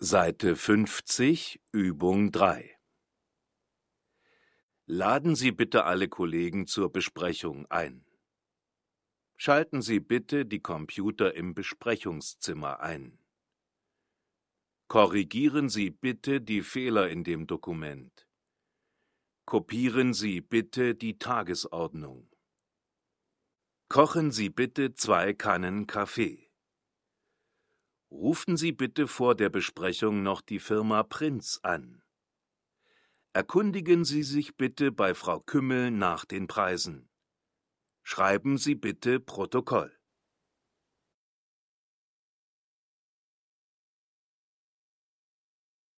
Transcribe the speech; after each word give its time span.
Seite 0.00 0.54
50, 0.54 1.60
Übung 1.72 2.30
3 2.30 2.78
Laden 4.86 5.34
Sie 5.34 5.50
bitte 5.50 5.86
alle 5.86 6.08
Kollegen 6.08 6.68
zur 6.68 6.92
Besprechung 6.92 7.66
ein. 7.68 8.06
Schalten 9.36 9.82
Sie 9.82 9.98
bitte 9.98 10.46
die 10.46 10.60
Computer 10.60 11.34
im 11.34 11.52
Besprechungszimmer 11.52 12.78
ein. 12.78 13.18
Korrigieren 14.86 15.68
Sie 15.68 15.90
bitte 15.90 16.40
die 16.40 16.62
Fehler 16.62 17.10
in 17.10 17.24
dem 17.24 17.48
Dokument. 17.48 18.28
Kopieren 19.46 20.14
Sie 20.14 20.40
bitte 20.40 20.94
die 20.94 21.18
Tagesordnung. 21.18 22.30
Kochen 23.88 24.30
Sie 24.30 24.48
bitte 24.48 24.94
zwei 24.94 25.34
Kannen 25.34 25.88
Kaffee. 25.88 26.47
Rufen 28.10 28.56
Sie 28.56 28.72
bitte 28.72 29.06
vor 29.06 29.34
der 29.34 29.50
Besprechung 29.50 30.22
noch 30.22 30.40
die 30.40 30.60
Firma 30.60 31.02
Prinz 31.02 31.60
an. 31.62 32.02
Erkundigen 33.34 34.04
Sie 34.04 34.22
sich 34.22 34.56
bitte 34.56 34.92
bei 34.92 35.14
Frau 35.14 35.40
Kümmel 35.40 35.90
nach 35.90 36.24
den 36.24 36.46
Preisen. 36.46 37.10
Schreiben 38.02 38.56
Sie 38.56 38.74
bitte 38.74 39.20
Protokoll. 39.20 39.97